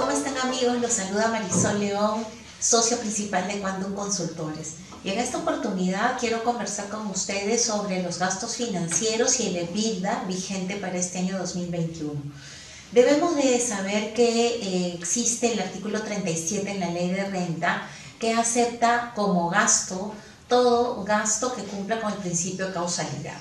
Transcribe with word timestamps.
¿Cómo 0.00 0.12
están 0.12 0.38
amigos? 0.38 0.80
Los 0.80 0.94
saluda 0.94 1.28
Marisol 1.28 1.78
León, 1.78 2.24
socio 2.58 2.96
principal 2.96 3.46
de 3.46 3.60
Quantum 3.60 3.94
Consultores. 3.94 4.76
Y 5.04 5.10
en 5.10 5.18
esta 5.18 5.36
oportunidad 5.36 6.18
quiero 6.18 6.42
conversar 6.42 6.88
con 6.88 7.06
ustedes 7.08 7.62
sobre 7.62 8.02
los 8.02 8.18
gastos 8.18 8.56
financieros 8.56 9.38
y 9.40 9.48
el 9.48 9.56
EBITDA 9.56 10.24
vigente 10.26 10.76
para 10.76 10.96
este 10.96 11.18
año 11.18 11.36
2021. 11.36 12.14
Debemos 12.92 13.36
de 13.36 13.60
saber 13.60 14.14
que 14.14 14.46
eh, 14.62 14.94
existe 14.98 15.52
el 15.52 15.60
artículo 15.60 16.00
37 16.00 16.70
en 16.70 16.80
la 16.80 16.88
ley 16.88 17.10
de 17.10 17.24
renta 17.24 17.86
que 18.18 18.32
acepta 18.32 19.12
como 19.14 19.50
gasto 19.50 20.14
todo 20.48 21.04
gasto 21.04 21.54
que 21.54 21.64
cumpla 21.64 22.00
con 22.00 22.10
el 22.10 22.18
principio 22.20 22.68
de 22.68 22.72
causalidad. 22.72 23.36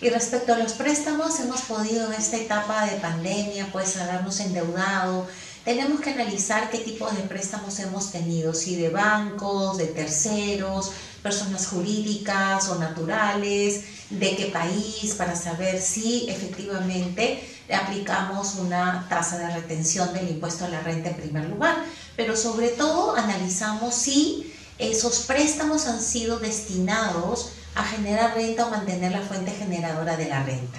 Y 0.00 0.08
respecto 0.10 0.54
a 0.54 0.58
los 0.58 0.72
préstamos, 0.72 1.38
hemos 1.40 1.62
podido 1.62 2.06
en 2.06 2.14
esta 2.14 2.36
etapa 2.36 2.86
de 2.86 2.96
pandemia, 2.96 3.68
pues 3.72 3.96
habernos 3.96 4.38
endeudado. 4.40 5.26
Tenemos 5.64 6.00
que 6.00 6.10
analizar 6.10 6.70
qué 6.70 6.78
tipo 6.78 7.10
de 7.10 7.22
préstamos 7.22 7.78
hemos 7.78 8.10
tenido, 8.10 8.54
si 8.54 8.76
de 8.76 8.88
bancos, 8.88 9.76
de 9.76 9.86
terceros, 9.86 10.92
personas 11.22 11.66
jurídicas 11.66 12.68
o 12.68 12.76
naturales, 12.76 13.82
de 14.10 14.36
qué 14.36 14.46
país, 14.46 15.14
para 15.16 15.36
saber 15.36 15.80
si 15.80 16.28
efectivamente 16.28 17.46
aplicamos 17.70 18.54
una 18.54 19.06
tasa 19.10 19.38
de 19.38 19.50
retención 19.50 20.12
del 20.14 20.30
impuesto 20.30 20.64
a 20.64 20.68
la 20.68 20.80
renta 20.80 21.10
en 21.10 21.16
primer 21.16 21.48
lugar. 21.48 21.84
Pero 22.16 22.36
sobre 22.36 22.68
todo 22.68 23.14
analizamos 23.16 23.94
si 23.94 24.52
esos 24.78 25.20
préstamos 25.20 25.86
han 25.86 26.00
sido 26.00 26.38
destinados 26.38 27.50
a 27.74 27.84
generar 27.84 28.34
renta 28.34 28.66
o 28.66 28.70
mantener 28.70 29.12
la 29.12 29.20
fuente 29.20 29.50
generadora 29.50 30.16
de 30.16 30.28
la 30.28 30.42
renta. 30.42 30.78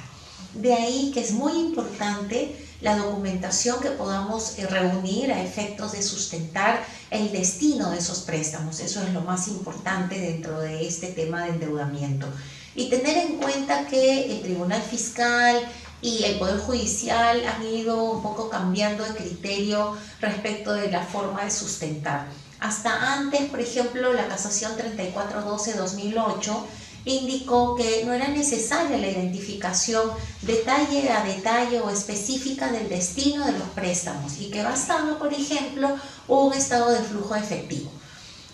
De 0.54 0.74
ahí 0.74 1.12
que 1.14 1.22
es 1.22 1.32
muy 1.32 1.54
importante 1.54 2.56
la 2.82 2.96
documentación 2.96 3.80
que 3.82 3.90
podamos 3.92 4.58
eh, 4.58 4.68
reunir 4.68 5.32
a 5.32 5.44
efectos 5.44 5.92
de 5.92 6.02
sustentar 6.02 6.84
el 7.12 7.32
destino 7.32 7.92
de 7.92 7.98
esos 7.98 8.20
préstamos. 8.20 8.80
Eso 8.80 9.02
es 9.02 9.14
lo 9.14 9.22
más 9.22 9.48
importante 9.48 10.20
dentro 10.20 10.60
de 10.60 10.88
este 10.88 11.08
tema 11.08 11.44
de 11.44 11.50
endeudamiento. 11.50 12.28
Y 12.76 12.90
tener 12.90 13.18
en 13.18 13.38
cuenta 13.38 13.86
que 13.88 14.32
el 14.32 14.42
Tribunal 14.42 14.82
Fiscal 14.82 15.60
y 16.02 16.24
el 16.24 16.40
Poder 16.40 16.60
Judicial 16.60 17.44
han 17.46 17.66
ido 17.66 18.04
un 18.04 18.24
poco 18.24 18.50
cambiando 18.50 19.04
de 19.04 19.16
criterio 19.16 19.98
respecto 20.22 20.74
de 20.74 20.90
la 20.90 21.04
forma 21.04 21.44
de 21.44 21.52
sustentar. 21.52 22.28
Hasta 22.60 23.14
antes, 23.14 23.50
por 23.50 23.60
ejemplo, 23.60 24.14
la 24.14 24.28
casación 24.28 24.74
3412-2008 24.78 26.64
indicó 27.06 27.76
que 27.76 28.04
no 28.06 28.14
era 28.14 28.28
necesaria 28.28 28.98
la 28.98 29.08
identificación 29.08 30.12
detalle 30.42 31.12
a 31.12 31.24
detalle 31.24 31.80
o 31.82 31.90
específica 31.90 32.72
del 32.72 32.90
destino 32.90 33.46
de 33.46 33.54
los 33.54 33.68
préstamos 33.70 34.40
y 34.40 34.50
que 34.50 34.64
bastaba, 34.64 35.18
por 35.18 35.34
ejemplo, 35.34 35.98
un 36.28 36.54
estado 36.54 36.92
de 36.92 37.00
flujo 37.00 37.36
efectivo. 37.36 37.92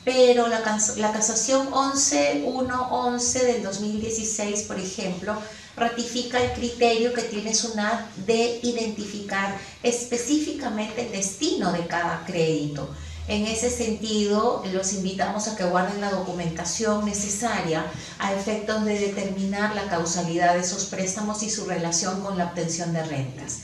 Pero 0.03 0.47
la, 0.47 0.59
la 0.97 1.11
casación 1.11 1.71
11.1.11 1.71 3.41
del 3.41 3.63
2016, 3.63 4.63
por 4.63 4.79
ejemplo, 4.79 5.35
ratifica 5.75 6.41
el 6.41 6.51
criterio 6.53 7.11
que 7.13 7.23
tiene 7.23 7.53
SUNAT 7.53 8.13
de 8.27 8.59
identificar 8.63 9.57
específicamente 9.81 11.07
el 11.07 11.11
destino 11.11 11.71
de 11.73 11.87
cada 11.87 12.23
crédito 12.25 12.87
en 13.27 13.47
ese 13.47 13.71
sentido, 13.71 14.63
los 14.71 14.93
invitamos 14.93 15.47
a 15.47 15.55
que 15.55 15.63
guarden 15.63 15.99
la 15.99 16.11
documentación 16.11 17.05
necesaria 17.05 17.85
a 18.19 18.33
efectos 18.33 18.85
de 18.85 18.99
determinar 18.99 19.75
la 19.75 19.87
causalidad 19.87 20.53
de 20.53 20.61
esos 20.61 20.85
préstamos 20.85 21.41
y 21.41 21.49
su 21.49 21.65
relación 21.65 22.21
con 22.21 22.37
la 22.37 22.45
obtención 22.45 22.93
de 22.93 23.03
rentas. 23.03 23.61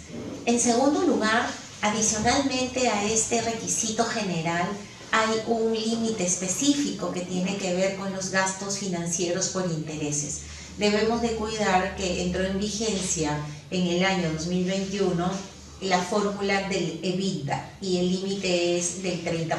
En 0.48 0.60
segundo 0.60 1.02
lugar, 1.04 1.48
adicionalmente 1.84 2.90
a 2.90 3.06
este 3.06 3.42
requisito 3.42 4.04
general, 4.06 4.68
hay 5.12 5.44
un 5.46 5.74
límite 5.74 6.26
específico 6.26 7.12
que 7.12 7.22
tiene 7.22 7.58
que 7.58 7.76
ver 7.76 7.98
con 7.98 8.12
los 8.14 8.32
gastos 8.32 8.80
financieros 8.80 9.50
por 9.50 9.70
intereses. 9.70 10.40
Debemos 10.80 11.22
de 11.22 11.36
cuidar 11.36 11.96
que 11.96 12.24
entró 12.24 12.44
en 12.46 12.58
vigencia 12.58 13.38
en 13.70 13.88
el 13.88 14.06
año 14.06 14.32
2021 14.34 15.30
la 15.82 16.00
fórmula 16.00 16.70
del 16.70 17.00
EBITDA 17.04 17.78
y 17.82 17.98
el 17.98 18.12
límite 18.12 18.78
es 18.78 19.02
del 19.02 19.24
30%. 19.24 19.58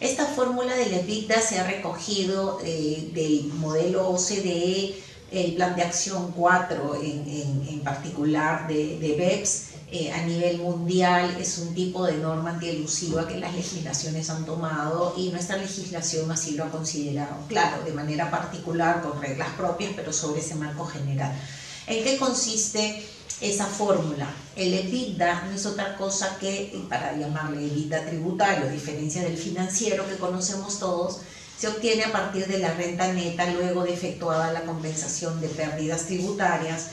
Esta 0.00 0.26
fórmula 0.26 0.74
del 0.74 0.92
EBITDA 0.92 1.40
se 1.40 1.60
ha 1.60 1.66
recogido 1.66 2.58
eh, 2.64 3.10
del 3.14 3.44
modelo 3.54 4.08
OCDE, 4.08 4.96
el 5.30 5.54
plan 5.54 5.76
de 5.76 5.82
acción 5.82 6.32
4 6.32 7.00
en, 7.02 7.80
particular 7.80 8.68
de, 8.68 8.98
de 8.98 9.14
BEPS, 9.16 9.72
eh, 9.94 10.10
a 10.10 10.22
nivel 10.22 10.56
mundial 10.56 11.36
es 11.38 11.58
un 11.58 11.74
tipo 11.74 12.06
de 12.06 12.16
norma 12.16 12.48
antielusiva 12.52 13.28
que 13.28 13.38
las 13.38 13.54
legislaciones 13.54 14.30
han 14.30 14.46
tomado 14.46 15.12
y 15.18 15.28
nuestra 15.28 15.58
legislación 15.58 16.30
así 16.30 16.52
lo 16.52 16.64
ha 16.64 16.70
considerado, 16.70 17.36
claro, 17.46 17.84
de 17.84 17.92
manera 17.92 18.30
particular, 18.30 19.02
con 19.02 19.20
reglas 19.20 19.50
propias, 19.50 19.92
pero 19.94 20.10
sobre 20.10 20.40
ese 20.40 20.54
marco 20.54 20.86
general. 20.86 21.38
¿En 21.86 22.02
qué 22.04 22.16
consiste 22.16 23.04
esa 23.42 23.66
fórmula. 23.66 24.32
El 24.56 24.72
EBITDA 24.72 25.42
no 25.46 25.54
es 25.54 25.66
otra 25.66 25.96
cosa 25.96 26.38
que, 26.38 26.84
para 26.88 27.16
llamarle 27.16 27.66
EBITDA 27.66 28.06
tributario, 28.06 28.66
a 28.66 28.72
diferencia 28.72 29.22
del 29.22 29.36
financiero 29.36 30.08
que 30.08 30.16
conocemos 30.16 30.78
todos, 30.78 31.18
se 31.58 31.68
obtiene 31.68 32.04
a 32.04 32.12
partir 32.12 32.46
de 32.46 32.58
la 32.58 32.72
renta 32.74 33.12
neta 33.12 33.50
luego 33.52 33.84
de 33.84 33.92
efectuada 33.92 34.52
la 34.52 34.62
compensación 34.62 35.40
de 35.40 35.48
pérdidas 35.48 36.06
tributarias, 36.06 36.92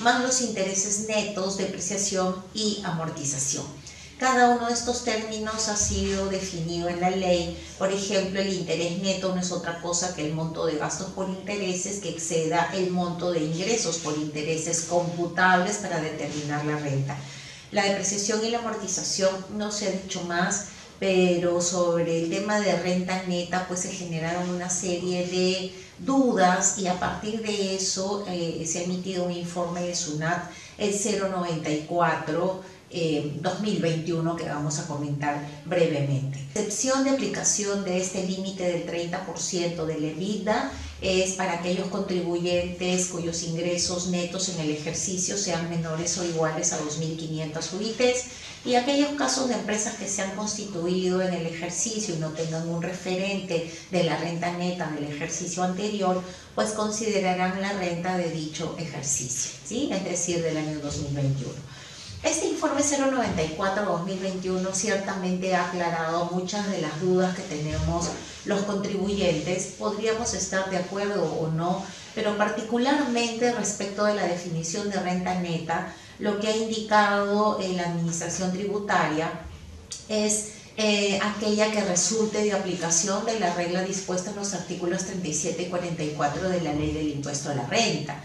más 0.00 0.22
los 0.22 0.40
intereses 0.42 1.06
netos, 1.08 1.56
depreciación 1.56 2.44
y 2.54 2.80
amortización. 2.84 3.64
Cada 4.18 4.50
uno 4.50 4.66
de 4.66 4.72
estos 4.72 5.04
términos 5.04 5.68
ha 5.68 5.76
sido 5.76 6.28
definido 6.28 6.88
en 6.88 7.00
la 7.00 7.10
ley. 7.10 7.56
Por 7.78 7.92
ejemplo, 7.92 8.40
el 8.40 8.52
interés 8.52 8.98
neto 8.98 9.32
no 9.32 9.40
es 9.40 9.52
otra 9.52 9.80
cosa 9.80 10.12
que 10.16 10.26
el 10.26 10.34
monto 10.34 10.66
de 10.66 10.76
gastos 10.76 11.10
por 11.10 11.28
intereses 11.28 12.00
que 12.00 12.08
exceda 12.08 12.68
el 12.74 12.90
monto 12.90 13.30
de 13.30 13.44
ingresos 13.44 13.98
por 13.98 14.18
intereses 14.18 14.86
computables 14.90 15.76
para 15.76 16.00
determinar 16.00 16.64
la 16.64 16.78
renta. 16.78 17.16
La 17.70 17.84
depreciación 17.84 18.44
y 18.44 18.50
la 18.50 18.58
amortización 18.58 19.30
no 19.56 19.70
se 19.70 19.86
ha 19.86 19.90
dicho 19.92 20.24
más, 20.24 20.64
pero 20.98 21.60
sobre 21.60 22.24
el 22.24 22.30
tema 22.30 22.58
de 22.58 22.76
renta 22.76 23.22
neta 23.28 23.68
pues 23.68 23.80
se 23.80 23.92
generaron 23.92 24.50
una 24.50 24.68
serie 24.68 25.28
de 25.28 25.72
dudas 26.00 26.76
y 26.78 26.88
a 26.88 26.98
partir 26.98 27.40
de 27.40 27.76
eso 27.76 28.24
eh, 28.28 28.64
se 28.66 28.80
ha 28.80 28.82
emitido 28.82 29.26
un 29.26 29.32
informe 29.32 29.82
de 29.82 29.94
SUNAT, 29.94 30.50
el 30.76 30.92
094 30.92 32.77
2021 32.90 34.32
eh, 34.32 34.36
que 34.36 34.48
vamos 34.48 34.78
a 34.78 34.86
comentar 34.86 35.46
brevemente. 35.66 36.38
La 36.54 36.62
excepción 36.62 37.04
de 37.04 37.10
aplicación 37.10 37.84
de 37.84 37.98
este 37.98 38.26
límite 38.26 38.64
del 38.64 38.86
30% 38.86 39.84
de 39.84 40.00
la 40.00 40.06
EBITDA 40.08 40.72
es 41.00 41.32
para 41.32 41.54
aquellos 41.54 41.88
contribuyentes 41.88 43.06
cuyos 43.08 43.42
ingresos 43.44 44.08
netos 44.08 44.48
en 44.48 44.60
el 44.60 44.70
ejercicio 44.70 45.36
sean 45.36 45.70
menores 45.70 46.18
o 46.18 46.24
iguales 46.24 46.72
a 46.72 46.80
2.500 46.80 47.72
UITs 47.78 48.24
y 48.64 48.74
aquellos 48.74 49.10
casos 49.12 49.48
de 49.48 49.54
empresas 49.54 49.94
que 49.94 50.08
se 50.08 50.22
han 50.22 50.34
constituido 50.34 51.22
en 51.22 51.32
el 51.32 51.46
ejercicio 51.46 52.14
y 52.14 52.18
no 52.18 52.30
tengan 52.30 52.68
un 52.68 52.82
referente 52.82 53.70
de 53.90 54.04
la 54.04 54.16
renta 54.16 54.52
neta 54.56 54.90
del 54.90 55.04
ejercicio 55.04 55.62
anterior, 55.62 56.20
pues 56.56 56.70
considerarán 56.70 57.60
la 57.60 57.72
renta 57.74 58.18
de 58.18 58.30
dicho 58.30 58.74
ejercicio, 58.78 59.52
¿sí? 59.64 59.88
es 59.92 60.04
decir, 60.04 60.42
del 60.42 60.56
año 60.56 60.80
2021. 60.80 61.77
Este 62.22 62.48
informe 62.48 62.82
094-2021 62.82 64.72
ciertamente 64.72 65.54
ha 65.54 65.68
aclarado 65.68 66.30
muchas 66.32 66.68
de 66.68 66.80
las 66.80 67.00
dudas 67.00 67.36
que 67.36 67.42
tenemos 67.42 68.08
los 68.44 68.62
contribuyentes. 68.62 69.74
Podríamos 69.78 70.34
estar 70.34 70.68
de 70.68 70.78
acuerdo 70.78 71.24
o 71.24 71.48
no, 71.48 71.84
pero 72.16 72.36
particularmente 72.36 73.52
respecto 73.52 74.04
de 74.04 74.14
la 74.14 74.26
definición 74.26 74.90
de 74.90 74.98
renta 74.98 75.38
neta, 75.38 75.94
lo 76.18 76.40
que 76.40 76.48
ha 76.48 76.56
indicado 76.56 77.60
la 77.76 77.84
Administración 77.84 78.52
Tributaria 78.52 79.30
es 80.08 80.54
eh, 80.76 81.20
aquella 81.22 81.70
que 81.70 81.82
resulte 81.82 82.42
de 82.42 82.52
aplicación 82.52 83.24
de 83.26 83.38
la 83.38 83.54
regla 83.54 83.82
dispuesta 83.82 84.30
en 84.30 84.36
los 84.36 84.54
artículos 84.54 85.04
37 85.04 85.62
y 85.62 85.66
44 85.66 86.48
de 86.48 86.60
la 86.62 86.72
Ley 86.72 86.92
del 86.92 87.08
Impuesto 87.08 87.50
a 87.50 87.54
la 87.54 87.66
Renta 87.66 88.24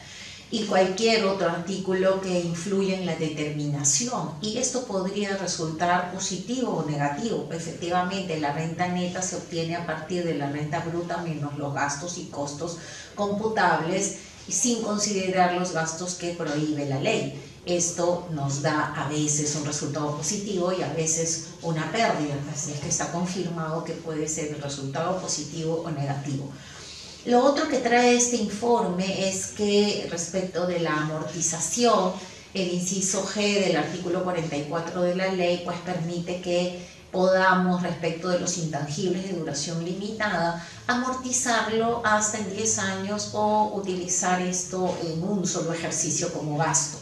y 0.51 0.65
cualquier 0.65 1.25
otro 1.25 1.49
artículo 1.49 2.21
que 2.21 2.39
influya 2.41 2.97
en 2.97 3.05
la 3.05 3.15
determinación. 3.15 4.31
Y 4.41 4.57
esto 4.57 4.85
podría 4.85 5.35
resultar 5.37 6.13
positivo 6.13 6.71
o 6.77 6.89
negativo. 6.89 7.49
Efectivamente, 7.51 8.39
la 8.39 8.53
renta 8.53 8.87
neta 8.87 9.21
se 9.21 9.37
obtiene 9.37 9.75
a 9.75 9.85
partir 9.85 10.23
de 10.23 10.35
la 10.35 10.51
renta 10.51 10.79
bruta 10.81 11.17
menos 11.17 11.57
los 11.57 11.73
gastos 11.73 12.17
y 12.17 12.25
costos 12.25 12.77
computables 13.15 14.17
sin 14.47 14.81
considerar 14.81 15.53
los 15.53 15.71
gastos 15.71 16.15
que 16.15 16.33
prohíbe 16.33 16.85
la 16.85 16.99
ley. 16.99 17.41
Esto 17.65 18.27
nos 18.31 18.61
da 18.61 18.93
a 18.93 19.07
veces 19.07 19.55
un 19.55 19.65
resultado 19.65 20.17
positivo 20.17 20.73
y 20.73 20.83
a 20.83 20.91
veces 20.91 21.45
una 21.61 21.89
pérdida, 21.93 22.35
así 22.53 22.73
es 22.73 22.79
que 22.81 22.89
está 22.89 23.09
confirmado 23.09 23.85
que 23.85 23.93
puede 23.93 24.27
ser 24.27 24.49
el 24.49 24.61
resultado 24.61 25.21
positivo 25.21 25.81
o 25.85 25.89
negativo. 25.89 26.51
Lo 27.25 27.41
otro 27.41 27.69
que 27.69 27.77
trae 27.77 28.17
este 28.17 28.35
informe 28.35 29.29
es 29.29 29.47
que 29.47 30.07
respecto 30.11 30.67
de 30.67 30.81
la 30.81 30.97
amortización, 30.97 32.11
el 32.53 32.73
inciso 32.73 33.25
G 33.25 33.63
del 33.63 33.77
artículo 33.77 34.25
44 34.25 35.01
de 35.03 35.15
la 35.15 35.31
ley 35.31 35.61
pues 35.63 35.77
permite 35.85 36.41
que 36.41 36.85
podamos, 37.13 37.81
respecto 37.81 38.27
de 38.27 38.41
los 38.41 38.57
intangibles 38.57 39.23
de 39.23 39.39
duración 39.39 39.85
limitada, 39.85 40.67
amortizarlo 40.85 42.01
hasta 42.03 42.39
en 42.39 42.57
10 42.57 42.79
años 42.79 43.29
o 43.33 43.71
utilizar 43.73 44.41
esto 44.41 44.93
en 45.05 45.23
un 45.23 45.47
solo 45.47 45.71
ejercicio 45.71 46.33
como 46.33 46.57
gasto. 46.57 46.99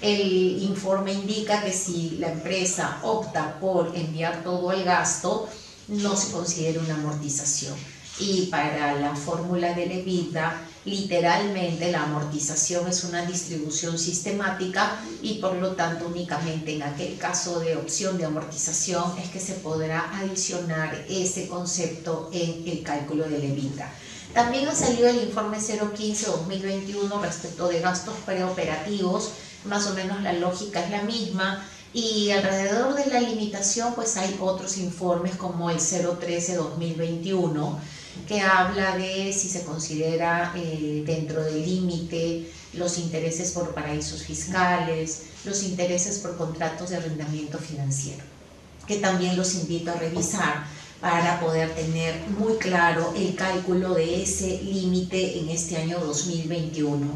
El 0.00 0.62
informe 0.62 1.12
indica 1.12 1.62
que 1.62 1.74
si 1.74 2.16
la 2.18 2.32
empresa 2.32 3.00
opta 3.02 3.60
por 3.60 3.94
enviar 3.94 4.42
todo 4.42 4.72
el 4.72 4.84
gasto, 4.84 5.46
no 5.88 6.16
se 6.16 6.32
considera 6.32 6.80
una 6.80 6.94
amortización. 6.94 7.97
Y 8.20 8.46
para 8.46 8.94
la 8.94 9.14
fórmula 9.14 9.74
de 9.74 9.84
EBITDA, 9.84 10.60
literalmente 10.84 11.92
la 11.92 12.02
amortización 12.02 12.88
es 12.88 13.04
una 13.04 13.24
distribución 13.24 13.96
sistemática 13.96 14.98
y 15.22 15.34
por 15.34 15.54
lo 15.54 15.76
tanto 15.76 16.08
únicamente 16.08 16.74
en 16.74 16.82
aquel 16.82 17.16
caso 17.16 17.60
de 17.60 17.76
opción 17.76 18.18
de 18.18 18.24
amortización 18.24 19.16
es 19.18 19.30
que 19.30 19.38
se 19.38 19.54
podrá 19.54 20.18
adicionar 20.18 21.04
ese 21.08 21.46
concepto 21.46 22.28
en 22.32 22.64
el 22.66 22.82
cálculo 22.82 23.28
del 23.28 23.44
EBITDA. 23.44 23.88
También 24.34 24.66
ha 24.66 24.74
salido 24.74 25.08
el 25.08 25.22
informe 25.22 25.58
015-2021 25.58 27.22
respecto 27.22 27.68
de 27.68 27.80
gastos 27.80 28.14
preoperativos, 28.26 29.30
más 29.64 29.86
o 29.86 29.94
menos 29.94 30.22
la 30.22 30.32
lógica 30.32 30.84
es 30.84 30.90
la 30.90 31.02
misma, 31.02 31.64
y 31.94 32.30
alrededor 32.30 32.94
de 32.94 33.06
la 33.06 33.20
limitación 33.20 33.94
pues 33.94 34.16
hay 34.16 34.36
otros 34.40 34.76
informes 34.76 35.36
como 35.36 35.70
el 35.70 35.78
013-2021 35.78 37.78
que 38.26 38.40
habla 38.40 38.96
de 38.96 39.32
si 39.32 39.48
se 39.48 39.64
considera 39.64 40.52
eh, 40.56 41.02
dentro 41.06 41.42
del 41.42 41.64
límite 41.64 42.50
los 42.74 42.98
intereses 42.98 43.52
por 43.52 43.74
paraísos 43.74 44.22
fiscales, 44.22 45.22
los 45.44 45.62
intereses 45.62 46.18
por 46.18 46.36
contratos 46.36 46.90
de 46.90 46.96
arrendamiento 46.96 47.58
financiero, 47.58 48.22
que 48.86 48.96
también 48.96 49.36
los 49.36 49.54
invito 49.54 49.90
a 49.90 49.94
revisar 49.94 50.66
para 51.00 51.40
poder 51.40 51.74
tener 51.74 52.20
muy 52.38 52.56
claro 52.56 53.12
el 53.16 53.34
cálculo 53.36 53.94
de 53.94 54.22
ese 54.22 54.62
límite 54.62 55.38
en 55.38 55.48
este 55.48 55.76
año 55.76 55.98
2021, 56.00 57.06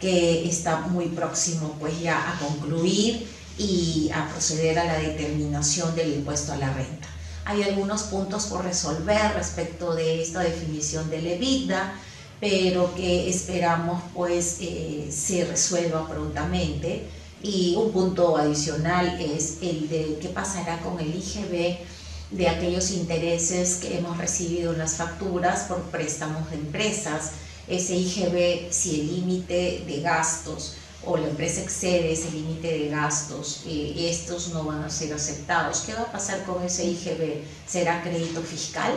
que 0.00 0.48
está 0.48 0.80
muy 0.80 1.06
próximo 1.06 1.76
pues 1.80 2.00
ya 2.00 2.32
a 2.32 2.38
concluir 2.38 3.26
y 3.58 4.10
a 4.12 4.28
proceder 4.28 4.78
a 4.78 4.84
la 4.84 4.98
determinación 4.98 5.94
del 5.94 6.14
impuesto 6.14 6.52
a 6.52 6.56
la 6.56 6.72
renta. 6.72 7.08
Hay 7.46 7.62
algunos 7.62 8.04
puntos 8.04 8.46
por 8.46 8.64
resolver 8.64 9.34
respecto 9.34 9.94
de 9.94 10.22
esta 10.22 10.40
definición 10.40 11.10
de 11.10 11.18
EBITDA, 11.18 11.94
pero 12.40 12.94
que 12.94 13.28
esperamos 13.28 14.02
pues 14.14 14.58
eh, 14.60 15.08
se 15.10 15.44
resuelva 15.44 16.08
prontamente. 16.08 17.04
Y 17.42 17.74
un 17.76 17.92
punto 17.92 18.38
adicional 18.38 19.20
es 19.20 19.58
el 19.60 19.88
de 19.90 20.18
qué 20.22 20.28
pasará 20.28 20.80
con 20.80 20.98
el 20.98 21.14
IGB 21.14 21.76
de 22.30 22.48
aquellos 22.48 22.90
intereses 22.90 23.76
que 23.76 23.98
hemos 23.98 24.16
recibido 24.16 24.72
en 24.72 24.78
las 24.78 24.94
facturas 24.94 25.64
por 25.64 25.82
préstamos 25.82 26.50
de 26.50 26.56
empresas. 26.56 27.32
Ese 27.68 27.94
IGB, 27.96 28.72
si 28.72 29.00
el 29.00 29.14
límite 29.16 29.84
de 29.86 30.00
gastos 30.00 30.76
o 31.06 31.16
la 31.16 31.28
empresa 31.28 31.60
excede 31.60 32.12
ese 32.12 32.30
límite 32.30 32.66
de 32.66 32.88
gastos, 32.88 33.62
eh, 33.66 34.08
estos 34.10 34.48
no 34.48 34.64
van 34.64 34.82
a 34.82 34.90
ser 34.90 35.12
aceptados. 35.12 35.80
¿Qué 35.80 35.92
va 35.94 36.02
a 36.02 36.12
pasar 36.12 36.44
con 36.44 36.62
ese 36.62 36.84
IGB? 36.84 37.42
¿Será 37.66 38.02
crédito 38.02 38.40
fiscal? 38.42 38.92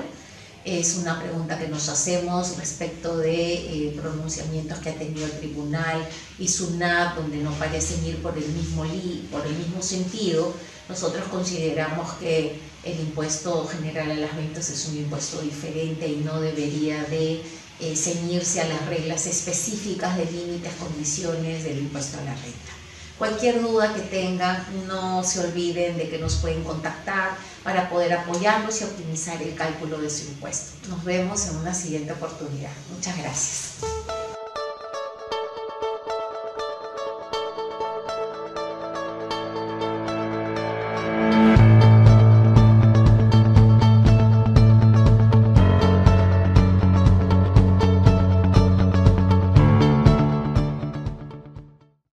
Es 0.65 0.95
una 0.95 1.17
pregunta 1.19 1.57
que 1.57 1.67
nos 1.69 1.87
hacemos 1.87 2.57
respecto 2.57 3.17
de 3.17 3.53
eh, 3.53 3.97
pronunciamientos 4.01 4.79
que 4.79 4.89
ha 4.89 4.95
tenido 4.95 5.25
el 5.25 5.31
tribunal 5.31 6.05
y 6.39 6.47
SUNAT, 6.47 7.15
donde 7.15 7.37
no 7.37 7.51
parecen 7.51 8.05
ir 8.05 8.21
por 8.21 8.37
el 8.37 8.47
mismo, 8.49 8.83
por 9.31 9.45
el 9.45 9.53
mismo 9.53 9.81
sentido. 9.81 10.53
Nosotros 10.89 11.23
consideramos 11.29 12.13
que 12.15 12.59
el 12.83 12.99
impuesto 12.99 13.65
general 13.67 14.11
a 14.11 14.15
las 14.15 14.35
ventas 14.35 14.69
es 14.69 14.87
un 14.87 14.97
impuesto 14.97 15.41
diferente 15.41 16.07
y 16.07 16.17
no 16.17 16.39
debería 16.41 17.03
de 17.05 17.41
eh, 17.79 17.95
ceñirse 17.95 18.61
a 18.61 18.67
las 18.67 18.85
reglas 18.87 19.25
específicas 19.27 20.17
de 20.17 20.25
límites, 20.25 20.73
condiciones 20.79 21.63
del 21.63 21.79
impuesto 21.79 22.17
a 22.19 22.23
la 22.23 22.33
renta. 22.33 22.73
Cualquier 23.17 23.61
duda 23.61 23.93
que 23.93 24.01
tengan, 24.01 24.63
no 24.87 25.23
se 25.23 25.39
olviden 25.39 25.97
de 25.97 26.07
que 26.07 26.19
nos 26.19 26.35
pueden 26.35 26.63
contactar 26.63 27.35
para 27.63 27.89
poder 27.89 28.13
apoyarlos 28.13 28.81
y 28.81 28.83
optimizar 28.83 29.41
el 29.41 29.55
cálculo 29.55 29.99
de 29.99 30.09
su 30.09 30.27
impuesto. 30.27 30.87
Nos 30.89 31.03
vemos 31.03 31.47
en 31.47 31.57
una 31.57 31.73
siguiente 31.73 32.13
oportunidad. 32.13 32.71
Muchas 32.93 33.17
gracias. 33.17 34.16